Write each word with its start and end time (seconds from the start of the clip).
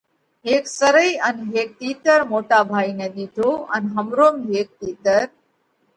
هيڪ 0.47 0.63
سرئي 0.69 1.11
ان 1.27 1.35
هيڪ 1.55 1.69
تِيتر 1.79 2.19
موٽا 2.31 2.59
ڀائِي 2.71 2.91
نئہ 2.99 3.07
ۮِيڌو 3.15 3.49
ان 3.75 3.83
همروم 3.95 4.35
هيڪ 4.51 4.67
تِيتر 4.79 5.21